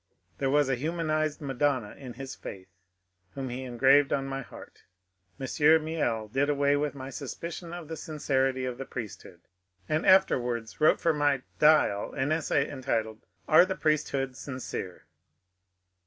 [0.39, 2.69] There was a humanized Madonna in his faith
[3.35, 4.81] whom he eng^ved on my heart
[5.37, 9.41] Monsieur Miel did away with my suspicion of the sin cerity of the priesthood,
[9.87, 15.05] and afterwards wrote for my ^^ Dial" an essay entitled ^^ Are the Priesthood Sincere